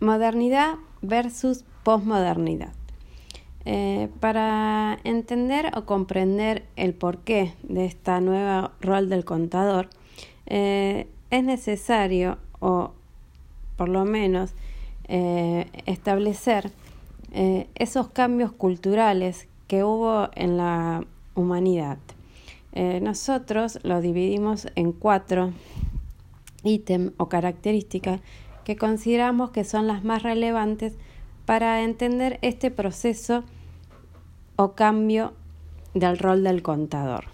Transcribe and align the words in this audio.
modernidad 0.00 0.76
versus 1.02 1.64
posmodernidad. 1.82 2.72
Eh, 3.64 4.08
para 4.20 4.98
entender 5.04 5.70
o 5.76 5.84
comprender 5.84 6.64
el 6.76 6.94
porqué 6.94 7.54
de 7.62 7.84
esta 7.84 8.20
nueva 8.20 8.72
rol 8.80 9.08
del 9.08 9.24
contador, 9.24 9.90
eh, 10.46 11.06
es 11.30 11.44
necesario, 11.44 12.38
o 12.60 12.92
por 13.76 13.90
lo 13.90 14.04
menos, 14.04 14.54
eh, 15.08 15.66
establecer 15.86 16.70
esos 17.74 18.08
cambios 18.08 18.52
culturales 18.52 19.48
que 19.66 19.84
hubo 19.84 20.30
en 20.34 20.56
la 20.56 21.04
humanidad. 21.34 21.98
nosotros 23.02 23.78
lo 23.82 24.00
dividimos 24.00 24.66
en 24.76 24.92
cuatro 24.92 25.52
ítems 26.64 27.12
o 27.18 27.28
características 27.28 28.22
que 28.68 28.76
consideramos 28.76 29.48
que 29.48 29.64
son 29.64 29.86
las 29.86 30.04
más 30.04 30.22
relevantes 30.22 30.92
para 31.46 31.82
entender 31.84 32.38
este 32.42 32.70
proceso 32.70 33.42
o 34.56 34.72
cambio 34.72 35.32
del 35.94 36.18
rol 36.18 36.44
del 36.44 36.60
contador. 36.60 37.24